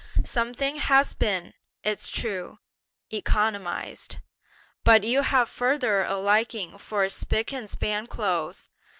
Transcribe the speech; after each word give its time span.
Something 0.23 0.77
has 0.77 1.13
been, 1.13 1.53
it's 1.83 2.09
true, 2.09 2.57
economised; 3.13 4.17
but 4.83 5.03
you 5.03 5.21
have 5.21 5.47
further 5.47 6.01
a 6.03 6.15
liking 6.15 6.79
for 6.79 7.07
spick 7.07 7.53
and 7.53 7.69
span 7.69 8.07
clothes. 8.07 8.69